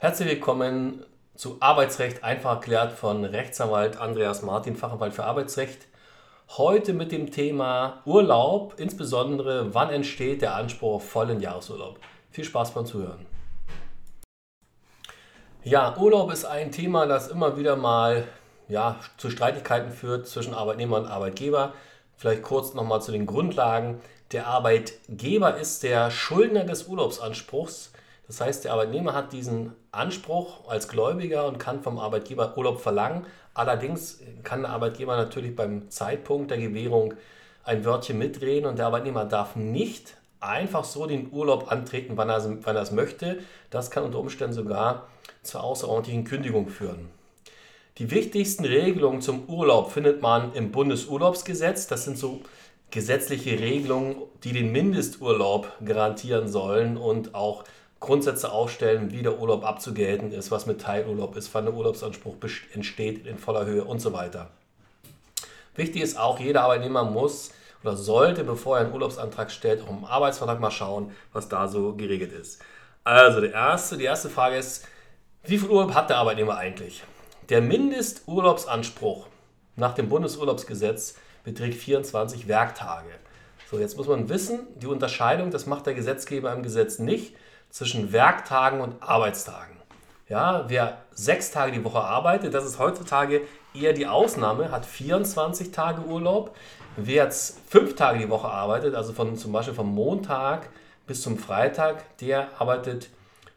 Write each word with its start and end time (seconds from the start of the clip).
Herzlich 0.00 0.28
willkommen 0.28 1.04
zu 1.34 1.56
Arbeitsrecht 1.58 2.22
einfach 2.22 2.52
erklärt 2.52 2.92
von 2.92 3.24
Rechtsanwalt 3.24 3.96
Andreas 3.96 4.42
Martin, 4.42 4.76
Fachanwalt 4.76 5.12
für 5.12 5.24
Arbeitsrecht. 5.24 5.88
Heute 6.50 6.92
mit 6.92 7.10
dem 7.10 7.32
Thema 7.32 8.00
Urlaub, 8.04 8.74
insbesondere 8.76 9.74
wann 9.74 9.90
entsteht 9.90 10.40
der 10.40 10.54
Anspruch 10.54 10.94
auf 10.94 11.10
vollen 11.10 11.40
Jahresurlaub. 11.40 11.98
Viel 12.30 12.44
Spaß 12.44 12.74
beim 12.74 12.86
Zuhören. 12.86 13.26
Ja, 15.64 15.98
Urlaub 15.98 16.30
ist 16.30 16.44
ein 16.44 16.70
Thema, 16.70 17.06
das 17.06 17.26
immer 17.26 17.56
wieder 17.56 17.74
mal 17.74 18.28
ja, 18.68 19.00
zu 19.16 19.30
Streitigkeiten 19.30 19.90
führt 19.90 20.28
zwischen 20.28 20.54
Arbeitnehmer 20.54 20.98
und 20.98 21.06
Arbeitgeber. 21.06 21.72
Vielleicht 22.16 22.42
kurz 22.42 22.72
nochmal 22.72 23.02
zu 23.02 23.10
den 23.10 23.26
Grundlagen. 23.26 24.00
Der 24.30 24.46
Arbeitgeber 24.46 25.56
ist 25.56 25.82
der 25.82 26.12
Schuldner 26.12 26.62
des 26.62 26.86
Urlaubsanspruchs. 26.86 27.90
Das 28.28 28.42
heißt, 28.42 28.64
der 28.64 28.74
Arbeitnehmer 28.74 29.14
hat 29.14 29.32
diesen 29.32 29.72
Anspruch 29.90 30.68
als 30.68 30.88
Gläubiger 30.88 31.46
und 31.46 31.58
kann 31.58 31.82
vom 31.82 31.98
Arbeitgeber 31.98 32.56
Urlaub 32.56 32.80
verlangen. 32.80 33.26
Allerdings 33.54 34.20
kann 34.44 34.62
der 34.62 34.70
Arbeitgeber 34.70 35.16
natürlich 35.16 35.56
beim 35.56 35.90
Zeitpunkt 35.90 36.50
der 36.50 36.58
Gewährung 36.58 37.14
ein 37.64 37.84
Wörtchen 37.84 38.18
mitreden 38.18 38.66
und 38.66 38.78
der 38.78 38.86
Arbeitnehmer 38.86 39.24
darf 39.24 39.56
nicht 39.56 40.14
einfach 40.40 40.84
so 40.84 41.06
den 41.06 41.32
Urlaub 41.32 41.72
antreten, 41.72 42.16
wann 42.16 42.28
er, 42.28 42.44
wann 42.64 42.76
er 42.76 42.82
es 42.82 42.92
möchte. 42.92 43.38
Das 43.70 43.90
kann 43.90 44.04
unter 44.04 44.18
Umständen 44.18 44.54
sogar 44.54 45.08
zur 45.42 45.64
außerordentlichen 45.64 46.24
Kündigung 46.24 46.68
führen. 46.68 47.08
Die 47.96 48.10
wichtigsten 48.10 48.64
Regelungen 48.64 49.22
zum 49.22 49.48
Urlaub 49.48 49.90
findet 49.90 50.22
man 50.22 50.52
im 50.52 50.70
Bundesurlaubsgesetz. 50.70 51.88
Das 51.88 52.04
sind 52.04 52.16
so 52.16 52.42
gesetzliche 52.90 53.58
Regelungen, 53.58 54.16
die 54.44 54.52
den 54.52 54.70
Mindesturlaub 54.70 55.72
garantieren 55.84 56.48
sollen 56.48 56.96
und 56.96 57.34
auch 57.34 57.64
Grundsätze 58.00 58.52
aufstellen, 58.52 59.10
wie 59.10 59.22
der 59.22 59.38
Urlaub 59.38 59.64
abzugelten 59.64 60.32
ist, 60.32 60.50
was 60.50 60.66
mit 60.66 60.80
Teilurlaub 60.80 61.36
ist, 61.36 61.52
wann 61.52 61.64
der 61.64 61.74
Urlaubsanspruch 61.74 62.36
entsteht 62.72 63.26
in 63.26 63.38
voller 63.38 63.66
Höhe 63.66 63.84
und 63.84 64.00
so 64.00 64.12
weiter. 64.12 64.50
Wichtig 65.74 66.02
ist 66.02 66.18
auch, 66.18 66.38
jeder 66.38 66.62
Arbeitnehmer 66.62 67.04
muss 67.04 67.50
oder 67.82 67.96
sollte, 67.96 68.44
bevor 68.44 68.78
er 68.78 68.84
einen 68.84 68.94
Urlaubsantrag 68.94 69.50
stellt, 69.50 69.82
auch 69.82 69.90
im 69.90 70.04
Arbeitsvertrag 70.04 70.60
mal 70.60 70.70
schauen, 70.70 71.12
was 71.32 71.48
da 71.48 71.68
so 71.68 71.94
geregelt 71.94 72.32
ist. 72.32 72.60
Also 73.04 73.40
die 73.40 73.48
erste, 73.48 73.96
die 73.96 74.04
erste 74.04 74.28
Frage 74.28 74.56
ist, 74.56 74.86
wie 75.44 75.58
viel 75.58 75.68
Urlaub 75.68 75.94
hat 75.94 76.10
der 76.10 76.18
Arbeitnehmer 76.18 76.56
eigentlich? 76.56 77.02
Der 77.48 77.62
Mindesturlaubsanspruch 77.62 79.26
nach 79.76 79.94
dem 79.94 80.08
Bundesurlaubsgesetz 80.08 81.14
beträgt 81.44 81.76
24 81.76 82.48
Werktage. 82.48 83.10
So, 83.70 83.78
jetzt 83.78 83.96
muss 83.96 84.08
man 84.08 84.28
wissen, 84.28 84.60
die 84.76 84.86
Unterscheidung, 84.86 85.50
das 85.50 85.66
macht 85.66 85.86
der 85.86 85.94
Gesetzgeber 85.94 86.52
im 86.52 86.62
Gesetz 86.62 86.98
nicht 86.98 87.34
zwischen 87.70 88.12
Werktagen 88.12 88.80
und 88.80 89.02
Arbeitstagen. 89.02 89.76
Ja, 90.28 90.64
wer 90.68 90.98
sechs 91.12 91.50
Tage 91.50 91.72
die 91.72 91.84
Woche 91.84 92.00
arbeitet, 92.00 92.52
das 92.52 92.66
ist 92.66 92.78
heutzutage 92.78 93.42
eher 93.74 93.94
die 93.94 94.06
Ausnahme, 94.06 94.70
hat 94.70 94.84
24 94.84 95.72
Tage 95.72 96.02
Urlaub. 96.02 96.54
Wer 96.96 97.24
jetzt 97.24 97.60
fünf 97.68 97.96
Tage 97.96 98.18
die 98.18 98.28
Woche 98.28 98.48
arbeitet, 98.48 98.94
also 98.94 99.12
von, 99.12 99.36
zum 99.36 99.52
Beispiel 99.52 99.74
vom 99.74 99.94
Montag 99.94 100.68
bis 101.06 101.22
zum 101.22 101.38
Freitag, 101.38 102.18
der 102.18 102.48
arbeitet 102.60 103.08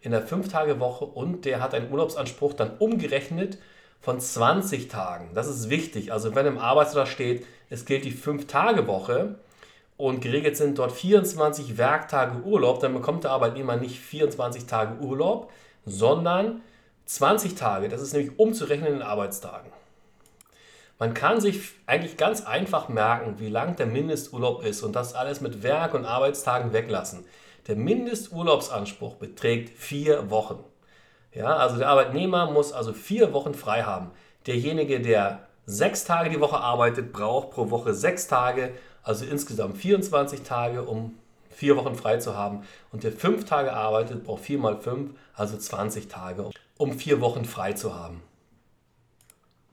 in 0.01 0.11
der 0.11 0.27
5-Tage-Woche 0.27 1.05
und 1.05 1.45
der 1.45 1.61
hat 1.61 1.73
einen 1.73 1.91
Urlaubsanspruch 1.91 2.53
dann 2.53 2.77
umgerechnet 2.77 3.59
von 4.01 4.19
20 4.19 4.87
Tagen. 4.87 5.29
Das 5.35 5.47
ist 5.47 5.69
wichtig. 5.69 6.11
Also 6.11 6.33
wenn 6.33 6.47
im 6.47 6.57
Arbeitsvertrag 6.57 7.07
steht, 7.07 7.45
es 7.69 7.85
gilt 7.85 8.03
die 8.03 8.13
5-Tage-Woche 8.13 9.35
und 10.01 10.19
geregelt 10.19 10.57
sind 10.57 10.79
dort 10.79 10.91
24 10.91 11.77
Werktage 11.77 12.41
Urlaub, 12.43 12.79
dann 12.79 12.95
bekommt 12.95 13.23
der 13.23 13.29
Arbeitnehmer 13.29 13.75
nicht 13.75 13.99
24 13.99 14.65
Tage 14.65 14.99
Urlaub, 14.99 15.51
sondern 15.85 16.61
20 17.05 17.53
Tage. 17.53 17.87
Das 17.87 18.01
ist 18.01 18.13
nämlich 18.13 18.39
umzurechnen 18.39 18.95
in 18.95 19.01
Arbeitstagen. 19.03 19.71
Man 20.97 21.13
kann 21.13 21.39
sich 21.39 21.61
eigentlich 21.85 22.17
ganz 22.17 22.47
einfach 22.47 22.89
merken, 22.89 23.35
wie 23.37 23.49
lang 23.49 23.75
der 23.75 23.85
Mindesturlaub 23.85 24.65
ist 24.65 24.81
und 24.81 24.95
das 24.95 25.13
alles 25.13 25.39
mit 25.39 25.61
Werk- 25.61 25.93
und 25.93 26.05
Arbeitstagen 26.05 26.73
weglassen. 26.73 27.23
Der 27.67 27.75
Mindesturlaubsanspruch 27.75 29.17
beträgt 29.17 29.77
vier 29.77 30.31
Wochen. 30.31 30.63
Ja, 31.31 31.57
also 31.57 31.77
der 31.77 31.89
Arbeitnehmer 31.89 32.49
muss 32.49 32.73
also 32.73 32.91
vier 32.91 33.33
Wochen 33.33 33.53
frei 33.53 33.83
haben. 33.83 34.09
Derjenige, 34.47 34.99
der 34.99 35.47
sechs 35.67 36.05
Tage 36.05 36.31
die 36.31 36.39
Woche 36.39 36.57
arbeitet, 36.57 37.13
braucht 37.13 37.51
pro 37.51 37.69
Woche 37.69 37.93
sechs 37.93 38.27
Tage, 38.27 38.73
also 39.03 39.25
insgesamt 39.25 39.77
24 39.77 40.43
Tage, 40.43 40.83
um 40.83 41.15
vier 41.49 41.75
Wochen 41.77 41.95
frei 41.95 42.17
zu 42.17 42.35
haben. 42.35 42.63
Und 42.91 43.03
der 43.03 43.11
fünf 43.11 43.45
Tage 43.45 43.73
arbeitet, 43.73 44.23
braucht 44.23 44.43
vier 44.43 44.57
mal 44.57 44.77
fünf, 44.77 45.11
also 45.35 45.57
20 45.57 46.07
Tage, 46.07 46.49
um 46.77 46.93
vier 46.93 47.21
Wochen 47.21 47.45
frei 47.45 47.73
zu 47.73 47.95
haben. 47.95 48.21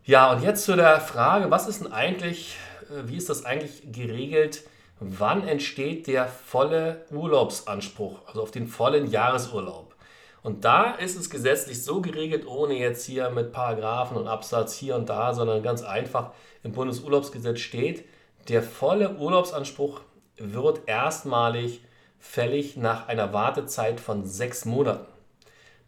Ja, 0.04 0.32
und 0.32 0.42
jetzt 0.42 0.64
zu 0.64 0.74
der 0.74 1.00
Frage, 1.00 1.50
was 1.50 1.68
ist 1.68 1.80
denn 1.82 1.92
eigentlich, 1.92 2.56
äh, 2.90 3.08
wie 3.08 3.16
ist 3.16 3.28
das 3.28 3.44
eigentlich 3.44 3.92
geregelt? 3.92 4.64
Wann 5.00 5.46
entsteht 5.46 6.06
der 6.06 6.26
volle 6.26 7.04
Urlaubsanspruch, 7.10 8.26
also 8.26 8.42
auf 8.42 8.50
den 8.50 8.66
vollen 8.66 9.10
Jahresurlaub? 9.10 9.94
Und 10.42 10.64
da 10.64 10.92
ist 10.92 11.18
es 11.18 11.30
gesetzlich 11.30 11.84
so 11.84 12.00
geregelt, 12.00 12.46
ohne 12.46 12.74
jetzt 12.74 13.04
hier 13.04 13.30
mit 13.30 13.52
Paragraphen 13.52 14.16
und 14.16 14.28
Absatz 14.28 14.74
hier 14.74 14.96
und 14.96 15.08
da, 15.08 15.34
sondern 15.34 15.62
ganz 15.62 15.82
einfach 15.82 16.32
im 16.62 16.72
Bundesurlaubsgesetz 16.72 17.60
steht, 17.60 18.04
der 18.48 18.62
volle 18.62 19.16
Urlaubsanspruch 19.16 20.00
wird 20.38 20.82
erstmalig 20.86 21.82
fällig 22.18 22.76
nach 22.76 23.08
einer 23.08 23.32
Wartezeit 23.32 24.00
von 24.00 24.24
sechs 24.24 24.64
Monaten. 24.64 25.06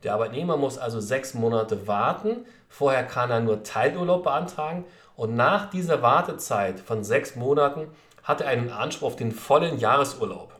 Der 0.03 0.15
Arbeitnehmer 0.15 0.57
muss 0.57 0.79
also 0.79 1.01
sechs 1.01 1.35
Monate 1.35 1.87
warten. 1.87 2.45
Vorher 2.69 3.05
kann 3.05 3.31
er 3.31 3.41
nur 3.41 3.63
Teilurlaub 3.63 4.25
beantragen 4.25 4.85
und 5.17 5.37
nach 5.37 5.71
dieser 5.71 6.03
Wartezeit 6.03 6.81
von 6.81 7.05
sechs 7.05 7.37
Monaten 7.37 7.89
hat 8.23 8.41
er 8.41 8.49
einen 8.49 8.71
Anspruch 8.71 9.09
auf 9.09 9.17
den 9.17 9.33
vollen 9.33 9.79
Jahresurlaub. 9.79 10.55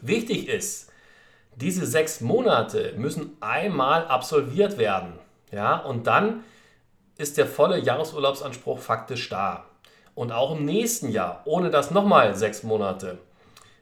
Wichtig 0.00 0.48
ist, 0.48 0.90
diese 1.56 1.84
sechs 1.84 2.20
Monate 2.20 2.94
müssen 2.96 3.36
einmal 3.40 4.06
absolviert 4.06 4.78
werden. 4.78 5.12
Ja, 5.52 5.76
und 5.76 6.06
dann 6.06 6.44
ist 7.18 7.36
der 7.36 7.46
volle 7.46 7.78
Jahresurlaubsanspruch 7.78 8.78
faktisch 8.78 9.28
da. 9.28 9.66
Und 10.20 10.32
auch 10.32 10.54
im 10.54 10.66
nächsten 10.66 11.08
Jahr, 11.08 11.40
ohne 11.46 11.70
dass 11.70 11.92
nochmal 11.92 12.34
sechs 12.34 12.62
Monate 12.62 13.16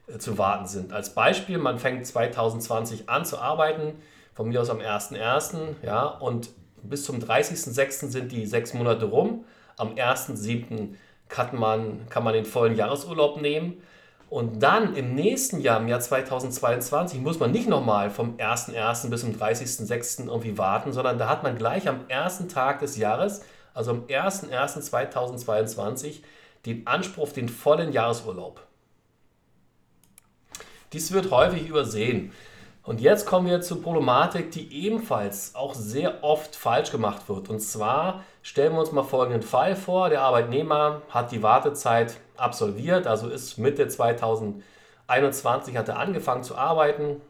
äh, 0.07 0.19
zu 0.19 0.37
warten 0.37 0.67
sind. 0.67 0.93
Als 0.93 1.13
Beispiel, 1.13 1.57
man 1.57 1.79
fängt 1.79 2.07
2020 2.07 3.09
an 3.09 3.25
zu 3.25 3.39
arbeiten, 3.39 3.95
von 4.35 4.47
mir 4.47 4.61
aus 4.61 4.69
am 4.69 4.77
1.1. 4.77 5.57
Ja, 5.83 6.05
und 6.05 6.51
bis 6.81 7.03
zum 7.03 7.19
30.06. 7.19 8.07
sind 8.07 8.31
die 8.31 8.45
sechs 8.45 8.73
Monate 8.73 9.07
rum. 9.07 9.43
Am 9.75 9.95
1.07. 9.95 10.95
kann 11.27 11.59
man, 11.59 12.07
kann 12.09 12.23
man 12.23 12.33
den 12.33 12.45
vollen 12.45 12.77
Jahresurlaub 12.77 13.41
nehmen. 13.41 13.83
Und 14.29 14.63
dann 14.63 14.95
im 14.95 15.15
nächsten 15.15 15.59
Jahr, 15.59 15.81
im 15.81 15.89
Jahr 15.89 15.99
2022, 15.99 17.19
muss 17.19 17.41
man 17.41 17.51
nicht 17.51 17.67
nochmal 17.67 18.11
vom 18.11 18.37
1.1. 18.37 19.09
bis 19.09 19.19
zum 19.19 19.33
30.06. 19.33 20.27
irgendwie 20.27 20.57
warten, 20.57 20.93
sondern 20.93 21.17
da 21.17 21.27
hat 21.27 21.43
man 21.43 21.57
gleich 21.57 21.89
am 21.89 22.05
ersten 22.07 22.47
Tag 22.47 22.79
des 22.79 22.95
Jahres, 22.95 23.41
also 23.73 23.91
am 23.91 24.05
1.1.2022, 24.05 26.21
den 26.65 26.87
Anspruch 26.87 27.23
auf 27.23 27.33
den 27.33 27.49
vollen 27.49 27.91
Jahresurlaub. 27.91 28.65
Dies 30.93 31.11
wird 31.11 31.31
häufig 31.31 31.67
übersehen. 31.67 32.31
Und 32.83 33.01
jetzt 33.01 33.25
kommen 33.27 33.47
wir 33.47 33.59
zur 33.61 33.81
Problematik, 33.83 34.51
die 34.51 34.85
ebenfalls 34.85 35.53
auch 35.53 35.75
sehr 35.75 36.23
oft 36.23 36.55
falsch 36.55 36.91
gemacht 36.91 37.27
wird. 37.29 37.49
Und 37.49 37.59
zwar 37.59 38.23
stellen 38.41 38.73
wir 38.73 38.79
uns 38.79 38.91
mal 38.91 39.03
folgenden 39.03 39.43
Fall 39.43 39.75
vor. 39.75 40.09
Der 40.09 40.21
Arbeitnehmer 40.21 41.03
hat 41.09 41.31
die 41.31 41.43
Wartezeit 41.43 42.15
absolviert, 42.35 43.05
also 43.05 43.29
ist 43.29 43.59
Mitte 43.59 43.87
2021 43.87 45.77
hat 45.77 45.89
er 45.89 45.99
angefangen 45.99 46.43
zu 46.43 46.55
arbeiten 46.55 47.21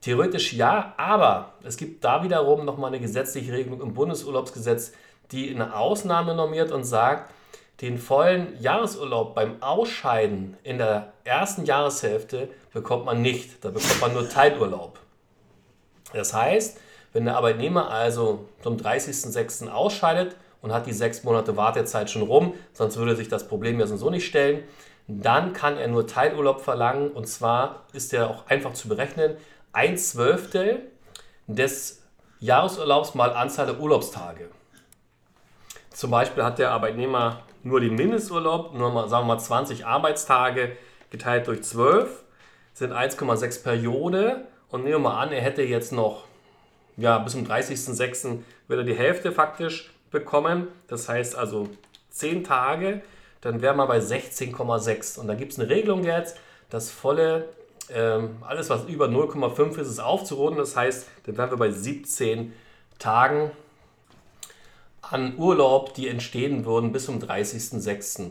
Theoretisch 0.01 0.53
ja, 0.53 0.95
aber 0.97 1.53
es 1.63 1.77
gibt 1.77 2.05
da 2.05 2.23
wiederum 2.23 2.65
nochmal 2.65 2.89
eine 2.89 3.01
gesetzliche 3.01 3.53
Regelung 3.53 3.81
im 3.81 3.95
Bundesurlaubsgesetz, 3.95 4.93
die 5.31 5.55
eine 5.55 5.77
Ausnahme 5.77 6.35
normiert 6.35 6.73
und 6.73 6.85
sagt, 6.85 7.33
den 7.81 7.99
vollen 7.99 8.61
Jahresurlaub 8.61 9.35
beim 9.35 9.63
Ausscheiden 9.63 10.57
in 10.63 10.79
der 10.79 11.13
ersten 11.25 11.65
Jahreshälfte 11.65 12.49
bekommt 12.73 13.05
man 13.05 13.21
nicht. 13.21 13.63
Da 13.65 13.71
bekommt 13.71 14.01
man 14.01 14.15
nur 14.15 14.29
Teilurlaub. 14.29 14.99
Das 16.13 16.33
heißt, 16.33 16.79
wenn 17.13 17.27
der 17.27 17.37
Arbeitnehmer 17.37 17.91
also 17.91 18.47
zum 18.63 18.77
30.06. 18.77 19.69
ausscheidet 19.69 20.37
und 20.63 20.73
hat 20.73 20.87
die 20.87 20.93
sechs 20.93 21.25
Monate 21.25 21.57
Wartezeit 21.57 22.11
schon 22.11 22.23
rum, 22.23 22.55
sonst 22.73 22.97
würde 22.97 23.17
sich 23.17 23.29
das 23.29 23.47
Problem 23.47 23.79
ja 23.79 23.87
so 23.87 24.11
nicht 24.11 24.27
stellen. 24.27 24.63
Dann 25.07 25.53
kann 25.53 25.77
er 25.77 25.89
nur 25.89 26.07
Teilurlaub 26.07 26.63
verlangen 26.63 27.11
und 27.11 27.29
zwar 27.29 27.85
ist 27.93 28.13
der 28.13 28.29
auch 28.31 28.47
einfach 28.49 28.73
zu 28.73 28.89
berechnen. 28.89 29.37
Ein 29.73 29.99
Zwölftel 29.99 30.81
des 31.47 32.03
Jahresurlaubs 32.41 33.15
mal 33.15 33.33
Anzahl 33.33 33.67
der 33.67 33.79
Urlaubstage. 33.79 34.49
Zum 35.91 36.11
Beispiel 36.11 36.43
hat 36.43 36.59
der 36.59 36.73
Arbeitnehmer 36.73 37.41
nur 37.67 37.81
den 37.81 37.97
Mindesturlaub, 37.97 38.75
nur 38.75 38.93
mal, 38.93 39.09
sagen 39.09 39.27
wir 39.27 39.35
mal 39.35 39.41
20 39.41 39.85
Arbeitstage 39.87 40.77
geteilt 41.11 41.49
durch 41.49 41.63
12, 41.63 42.23
sind 42.75 42.93
1,6 42.93 43.65
Periode. 43.65 44.47
Und 44.69 44.85
nehmen 44.85 44.95
wir 44.95 44.99
mal 45.01 45.21
an, 45.21 45.33
er 45.33 45.41
hätte 45.41 45.63
jetzt 45.63 45.93
noch, 45.93 46.25
ja, 46.97 47.19
bis 47.19 47.33
zum 47.33 47.45
30.06. 47.45 48.39
würde 48.69 48.83
er 48.83 48.87
die 48.87 48.95
Hälfte 48.95 49.33
faktisch 49.33 49.93
bekommen. 50.13 50.69
Das 50.87 51.09
heißt 51.09 51.35
also 51.37 51.69
10 52.11 52.45
Tage, 52.45 53.03
dann 53.41 53.61
wären 53.63 53.77
wir 53.77 53.87
bei 53.87 53.99
16,6. 53.99 55.19
Und 55.19 55.27
da 55.27 55.35
gibt 55.35 55.53
es 55.53 55.59
eine 55.59 55.69
Regelung 55.69 56.05
jetzt, 56.05 56.39
das 56.71 56.91
volle, 56.91 57.49
ähm, 57.93 58.37
alles 58.47 58.71
was 58.71 58.85
über 58.85 59.07
0,5 59.07 59.79
ist, 59.79 59.89
ist 59.89 60.01
aufzurunden. 60.01 60.59
Das 60.59 60.77
heißt, 60.77 61.09
dann 61.25 61.37
wären 61.37 61.51
wir 61.51 61.57
bei 61.57 61.71
17 61.71 62.53
Tagen 63.01 63.51
an 65.13 65.37
Urlaub, 65.37 65.95
die 65.95 66.09
entstehen 66.09 66.65
würden 66.65 66.93
bis 66.93 67.07
zum 67.07 67.19
30.06. 67.19 68.31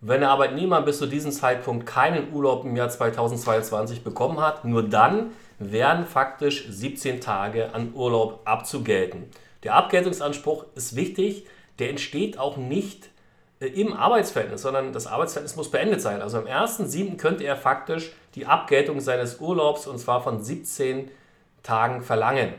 Wenn 0.00 0.20
der 0.20 0.30
Arbeitnehmer 0.30 0.82
bis 0.82 0.98
zu 0.98 1.06
diesem 1.06 1.32
Zeitpunkt 1.32 1.86
keinen 1.86 2.32
Urlaub 2.32 2.64
im 2.64 2.76
Jahr 2.76 2.88
2022 2.88 4.04
bekommen 4.04 4.40
hat, 4.40 4.64
nur 4.64 4.82
dann 4.82 5.30
wären 5.58 6.04
faktisch 6.04 6.66
17 6.68 7.20
Tage 7.20 7.74
an 7.74 7.92
Urlaub 7.94 8.40
abzugelten. 8.44 9.24
Der 9.62 9.74
Abgeltungsanspruch 9.74 10.66
ist 10.74 10.96
wichtig, 10.96 11.46
der 11.78 11.90
entsteht 11.90 12.38
auch 12.38 12.56
nicht 12.56 13.08
äh, 13.60 13.66
im 13.66 13.92
Arbeitsverhältnis, 13.94 14.62
sondern 14.62 14.92
das 14.92 15.06
Arbeitsverhältnis 15.06 15.56
muss 15.56 15.70
beendet 15.70 16.02
sein. 16.02 16.22
Also 16.22 16.38
am 16.38 16.44
1.7. 16.44 17.16
könnte 17.16 17.44
er 17.44 17.56
faktisch 17.56 18.12
die 18.34 18.46
Abgeltung 18.46 19.00
seines 19.00 19.40
Urlaubs 19.40 19.86
und 19.86 19.98
zwar 19.98 20.22
von 20.22 20.42
17 20.42 21.10
Tagen 21.62 22.02
verlangen. 22.02 22.54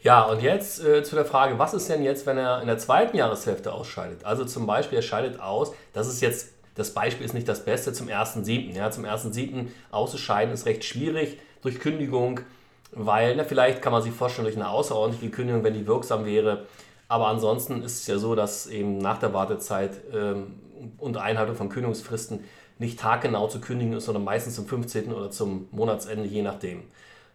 Ja, 0.00 0.22
und 0.22 0.42
jetzt 0.42 0.82
äh, 0.84 1.02
zu 1.02 1.16
der 1.16 1.24
Frage, 1.24 1.58
was 1.58 1.74
ist 1.74 1.88
denn 1.88 2.04
jetzt, 2.04 2.24
wenn 2.24 2.38
er 2.38 2.60
in 2.60 2.68
der 2.68 2.78
zweiten 2.78 3.16
Jahreshälfte 3.16 3.72
ausscheidet? 3.72 4.24
Also 4.24 4.44
zum 4.44 4.64
Beispiel, 4.66 4.98
er 4.98 5.02
scheidet 5.02 5.40
aus, 5.40 5.72
das 5.92 6.06
ist 6.06 6.20
jetzt, 6.20 6.50
das 6.76 6.94
Beispiel 6.94 7.26
ist 7.26 7.34
nicht 7.34 7.48
das 7.48 7.64
Beste 7.64 7.92
zum 7.92 8.06
1.7. 8.06 8.72
Ja, 8.74 8.92
zum 8.92 9.04
1.7. 9.04 9.66
auszuscheiden 9.90 10.54
ist 10.54 10.66
recht 10.66 10.84
schwierig 10.84 11.40
durch 11.62 11.80
Kündigung, 11.80 12.40
weil, 12.92 13.34
na, 13.34 13.42
vielleicht 13.42 13.82
kann 13.82 13.92
man 13.92 14.02
sich 14.02 14.12
vorstellen, 14.12 14.44
durch 14.44 14.56
eine 14.56 14.68
außerordentliche 14.68 15.32
Kündigung, 15.32 15.64
wenn 15.64 15.74
die 15.74 15.86
wirksam 15.86 16.24
wäre. 16.24 16.66
Aber 17.08 17.26
ansonsten 17.26 17.82
ist 17.82 18.02
es 18.02 18.06
ja 18.06 18.18
so, 18.18 18.36
dass 18.36 18.68
eben 18.68 18.98
nach 18.98 19.18
der 19.18 19.34
Wartezeit 19.34 20.00
ähm, 20.14 20.60
unter 20.98 21.22
Einhaltung 21.22 21.56
von 21.56 21.70
Kündigungsfristen 21.70 22.44
nicht 22.78 23.00
taggenau 23.00 23.48
zu 23.48 23.60
kündigen 23.60 23.94
ist, 23.94 24.04
sondern 24.04 24.22
meistens 24.22 24.54
zum 24.54 24.66
15. 24.66 25.12
oder 25.12 25.30
zum 25.32 25.66
Monatsende, 25.72 26.28
je 26.28 26.42
nachdem. 26.42 26.84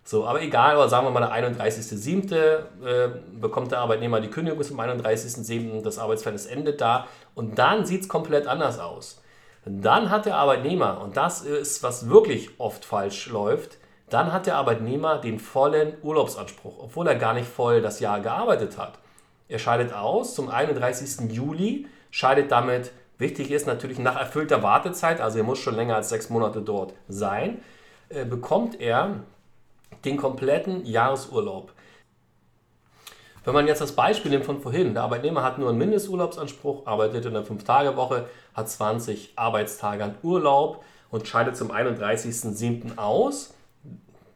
So, 0.06 0.26
aber 0.26 0.42
egal, 0.42 0.76
aber 0.76 0.90
sagen 0.90 1.08
wir 1.08 1.12
mal 1.12 1.22
der 1.22 1.52
31.07. 1.52 2.36
Äh, 2.36 3.10
bekommt 3.40 3.72
der 3.72 3.80
Arbeitnehmer 3.80 4.20
die 4.20 4.30
Kündigung 4.30 4.58
bis 4.58 4.68
zum 4.68 4.80
31.07. 4.80 5.82
Das 5.82 5.98
Arbeitsverhältnis 5.98 6.46
endet 6.46 6.82
da 6.82 7.08
und 7.36 7.58
dann 7.58 7.86
sieht 7.86 8.02
es 8.02 8.10
komplett 8.10 8.48
anders 8.48 8.80
aus. 8.80 9.22
Dann 9.66 10.10
hat 10.10 10.26
der 10.26 10.36
Arbeitnehmer, 10.36 11.00
und 11.02 11.16
das 11.16 11.42
ist, 11.42 11.84
was 11.84 12.10
wirklich 12.10 12.60
oft 12.60 12.84
falsch 12.84 13.28
läuft, 13.28 13.78
dann 14.10 14.34
hat 14.34 14.46
der 14.46 14.58
Arbeitnehmer 14.58 15.20
den 15.20 15.40
vollen 15.40 15.94
Urlaubsanspruch, 16.04 16.84
obwohl 16.84 17.08
er 17.08 17.16
gar 17.16 17.34
nicht 17.34 17.48
voll 17.48 17.82
das 17.82 18.02
Jahr 18.02 18.20
gearbeitet 18.20 18.78
hat. 18.78 19.00
Er 19.48 19.60
scheidet 19.60 19.94
aus 19.94 20.36
zum 20.36 20.50
31. 20.50 21.32
Juli, 21.32 21.88
scheidet 22.12 22.52
damit, 22.52 22.92
wichtig 23.18 23.52
ist 23.52 23.66
natürlich 23.66 24.00
nach 24.00 24.20
erfüllter 24.20 24.64
Wartezeit, 24.64 25.22
also 25.22 25.38
er 25.38 25.46
muss 25.46 25.60
schon 25.60 25.76
länger 25.76 25.96
als 25.96 26.10
sechs 26.10 26.30
Monate 26.30 26.62
dort 26.62 26.94
sein, 27.08 27.62
äh, 28.10 28.26
bekommt 28.26 28.82
er 28.82 29.24
den 30.06 30.18
kompletten 30.18 30.86
Jahresurlaub. 30.86 31.72
Wenn 33.46 33.54
man 33.54 33.68
jetzt 33.68 33.82
das 33.82 33.92
Beispiel 33.92 34.32
nimmt 34.32 34.46
von 34.46 34.62
vorhin, 34.62 34.94
der 34.94 35.04
Arbeitnehmer 35.04 35.44
hat 35.44 35.58
nur 35.58 35.70
einen 35.70 35.78
Mindesturlaubsanspruch, 35.78 36.88
arbeitet 36.88 37.26
in 37.26 37.36
einer 37.36 37.46
5-Tage-Woche, 37.46 38.26
hat 38.54 38.70
20 38.70 39.34
Arbeitstage 39.36 40.04
an 40.04 40.16
Urlaub 40.24 40.84
und 41.12 41.28
scheidet 41.28 41.58
zum 41.58 41.70
31.07. 41.70 42.98
aus, 42.98 43.54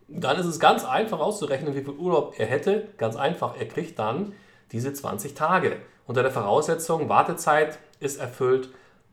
dann 0.09 0.37
ist 0.37 0.45
es 0.45 0.59
ganz 0.59 0.85
einfach 0.85 1.19
auszurechnen, 1.19 1.73
wie 1.75 1.83
viel 1.83 1.93
Urlaub 1.93 2.35
er 2.37 2.47
hätte. 2.47 2.87
Ganz 2.97 3.15
einfach, 3.15 3.57
er 3.57 3.67
kriegt 3.67 3.97
dann 3.99 4.33
diese 4.71 4.93
20 4.93 5.33
Tage. 5.35 5.77
Unter 6.05 6.23
der 6.23 6.31
Voraussetzung, 6.31 7.09
Wartezeit 7.09 7.77
ist 7.99 8.19
erfüllt 8.19 8.69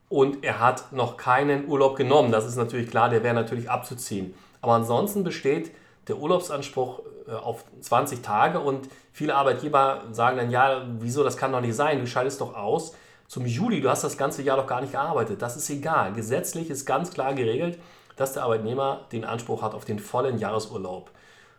und 0.08 0.44
er 0.44 0.61
hat 0.61 0.93
noch 0.93 1.17
keinen 1.17 1.69
Urlaub 1.69 1.96
genommen. 1.96 2.31
Das 2.31 2.46
ist 2.46 2.56
natürlich 2.56 2.91
klar, 2.91 3.08
der 3.08 3.23
wäre 3.23 3.35
natürlich 3.35 3.70
abzuziehen. 3.70 4.35
Aber 4.61 4.73
ansonsten 4.73 5.25
besteht 5.25 5.73
der 6.08 6.18
Urlaubsanspruch 6.18 7.00
äh, 7.28 7.32
auf 7.32 7.64
20 7.80 8.22
Tage 8.22 8.60
und 8.60 8.88
viele 9.12 9.34
Arbeitgeber 9.34 10.02
sagen 10.12 10.36
dann, 10.36 10.50
ja, 10.50 10.86
wieso, 10.98 11.24
das 11.24 11.36
kann 11.36 11.52
doch 11.52 11.60
nicht 11.60 11.74
sein, 11.74 12.00
du 12.00 12.06
scheidest 12.06 12.40
doch 12.40 12.54
aus 12.54 12.94
zum 13.28 13.46
Juli, 13.46 13.80
du 13.80 13.88
hast 13.88 14.04
das 14.04 14.16
ganze 14.16 14.42
Jahr 14.42 14.56
doch 14.56 14.66
gar 14.66 14.80
nicht 14.80 14.92
gearbeitet. 14.92 15.40
Das 15.42 15.56
ist 15.56 15.68
egal. 15.70 16.12
Gesetzlich 16.12 16.70
ist 16.70 16.84
ganz 16.84 17.10
klar 17.10 17.34
geregelt, 17.34 17.78
dass 18.16 18.34
der 18.34 18.44
Arbeitnehmer 18.44 19.06
den 19.12 19.24
Anspruch 19.24 19.62
hat 19.62 19.74
auf 19.74 19.84
den 19.84 19.98
vollen 19.98 20.38
Jahresurlaub. 20.38 21.10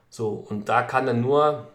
So, 0.10 0.46
und 0.50 0.70
da 0.70 0.84
kann 0.84 1.06
dann 1.06 1.22
nur 1.22 1.68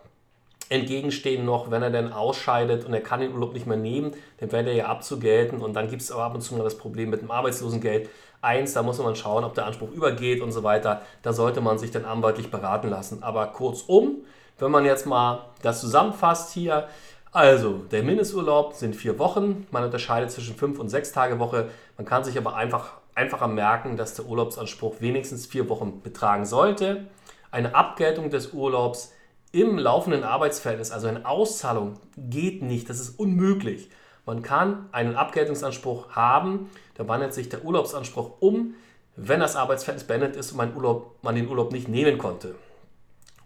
entgegenstehen 0.70 1.44
noch, 1.44 1.70
wenn 1.70 1.82
er 1.82 1.90
dann 1.90 2.12
ausscheidet 2.12 2.86
und 2.86 2.94
er 2.94 3.02
kann 3.02 3.20
den 3.20 3.34
Urlaub 3.34 3.52
nicht 3.52 3.66
mehr 3.66 3.76
nehmen, 3.76 4.12
dann 4.38 4.52
wäre 4.52 4.68
er 4.68 4.74
ja 4.74 4.86
abzugelten 4.86 5.60
und 5.60 5.74
dann 5.74 5.90
gibt 5.90 6.00
es 6.00 6.10
aber 6.10 6.22
ab 6.22 6.34
und 6.34 6.40
zu 6.40 6.56
noch 6.56 6.64
das 6.64 6.78
Problem 6.78 7.10
mit 7.10 7.20
dem 7.20 7.30
Arbeitslosengeld. 7.30 8.08
Eins, 8.40 8.72
da 8.72 8.82
muss 8.82 8.98
man 8.98 9.16
schauen, 9.16 9.44
ob 9.44 9.54
der 9.54 9.66
Anspruch 9.66 9.90
übergeht 9.90 10.40
und 10.40 10.52
so 10.52 10.62
weiter. 10.62 11.02
Da 11.22 11.32
sollte 11.32 11.60
man 11.60 11.78
sich 11.78 11.90
dann 11.90 12.06
anwaltlich 12.06 12.50
beraten 12.50 12.88
lassen. 12.88 13.22
Aber 13.22 13.48
kurzum, 13.48 14.24
wenn 14.58 14.70
man 14.70 14.86
jetzt 14.86 15.06
mal 15.06 15.46
das 15.60 15.80
zusammenfasst 15.80 16.54
hier, 16.54 16.86
also 17.32 17.82
der 17.90 18.02
Mindesturlaub 18.02 18.74
sind 18.74 18.96
vier 18.96 19.18
Wochen. 19.18 19.66
Man 19.72 19.84
unterscheidet 19.84 20.30
zwischen 20.30 20.54
fünf 20.54 20.78
und 20.78 20.88
sechs 20.88 21.12
Tage 21.12 21.38
Woche. 21.38 21.68
Man 21.98 22.06
kann 22.06 22.24
sich 22.24 22.38
aber 22.38 22.54
einfach 22.54 22.92
einfacher 23.14 23.48
merken, 23.48 23.96
dass 23.96 24.14
der 24.14 24.26
Urlaubsanspruch 24.26 25.00
wenigstens 25.00 25.46
vier 25.46 25.68
Wochen 25.68 26.00
betragen 26.02 26.44
sollte. 26.44 27.06
Eine 27.50 27.74
Abgeltung 27.74 28.30
des 28.30 28.52
Urlaubs 28.52 29.12
im 29.52 29.78
laufenden 29.78 30.24
Arbeitsverhältnis, 30.24 30.90
also 30.90 31.08
eine 31.08 31.26
Auszahlung, 31.26 31.94
geht 32.16 32.62
nicht. 32.62 32.88
Das 32.88 33.00
ist 33.00 33.18
unmöglich. 33.18 33.90
Man 34.26 34.42
kann 34.42 34.88
einen 34.92 35.16
Abgeltungsanspruch 35.16 36.10
haben, 36.10 36.70
da 36.94 37.08
wandelt 37.08 37.34
sich 37.34 37.48
der 37.48 37.64
Urlaubsanspruch 37.64 38.32
um, 38.40 38.74
wenn 39.16 39.40
das 39.40 39.56
Arbeitsverhältnis 39.56 40.06
beendet 40.06 40.36
ist 40.36 40.52
und 40.52 40.58
man, 40.58 40.76
Urlaub, 40.76 41.16
man 41.22 41.34
den 41.34 41.48
Urlaub 41.48 41.72
nicht 41.72 41.88
nehmen 41.88 42.18
konnte. 42.18 42.54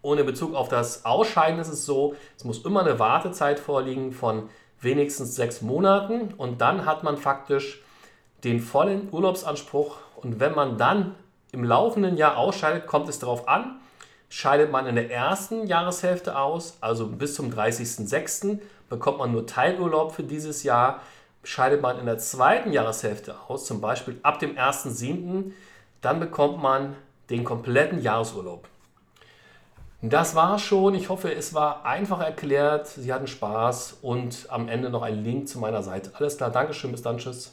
Ohne 0.03 0.25
Bezug 0.25 0.55
auf 0.55 0.69
das 0.69 1.07
Ausscheiden 1.07 1.59
ist 1.59 1.69
es 1.69 1.87
so, 1.87 2.15
es 2.37 2.45
muss 2.45 2.65
immer 2.65 2.81
eine 2.81 2.99
Wartezeit 2.99 3.59
vorliegen 3.59 4.13
von 4.13 4.51
wenigstens 4.81 5.35
sechs 5.35 5.63
Monaten 5.63 6.35
und 6.37 6.61
dann 6.61 6.85
hat 6.85 7.03
man 7.03 7.17
faktisch 7.17 7.83
den 8.45 8.61
vollen 8.61 9.09
Urlaubsanspruch 9.11 9.97
und 10.17 10.41
wenn 10.41 10.55
man 10.55 10.77
dann 10.77 11.15
im 11.53 11.65
laufenden 11.65 12.19
Jahr 12.19 12.37
ausscheidet, 12.37 12.87
kommt 12.87 13.09
es 13.09 13.19
darauf 13.19 13.49
an, 13.49 13.81
Scheidet 14.37 14.73
man 14.73 14.89
in 14.89 14.97
der 14.97 15.13
ersten 15.13 15.69
Jahreshälfte 15.69 16.37
aus, 16.37 16.77
also 16.81 17.07
bis 17.07 17.37
zum 17.37 17.53
30.06., 17.53 18.59
bekommt 18.89 19.19
man 19.19 19.31
nur 19.31 19.47
Teilurlaub 19.47 20.11
für 20.11 20.25
dieses 20.25 20.65
Jahr. 20.65 21.03
Scheidet 21.45 21.81
man 21.81 22.01
in 22.01 22.07
der 22.07 22.19
zweiten 22.19 22.73
Jahreshälfte 22.73 23.37
aus, 23.47 23.65
zum 23.65 23.81
Beispiel 23.81 24.19
ab 24.25 24.41
dem 24.41 24.57
1.07., 24.57 25.53
dann 26.01 26.19
bekommt 26.19 26.61
man 26.61 26.97
den 27.31 27.45
kompletten 27.45 28.03
Jahresurlaub. 28.03 28.67
Das 30.03 30.35
war 30.35 30.59
schon. 30.59 30.97
Ich 30.97 31.11
hoffe, 31.11 31.33
es 31.33 31.55
war 31.55 31.87
einfach 31.87 32.19
erklärt. 32.19 32.89
Sie 32.89 33.13
hatten 33.13 33.29
Spaß 33.29 33.99
und 34.03 34.47
am 34.49 34.69
Ende 34.69 34.91
noch 34.91 35.03
ein 35.03 35.23
Link 35.23 35.49
zu 35.49 35.61
meiner 35.61 35.85
Seite. 35.85 36.11
Alles 36.15 36.39
klar, 36.39 36.51
Dankeschön, 36.51 36.91
bis 36.91 37.03
dann, 37.03 37.19
tschüss. 37.19 37.53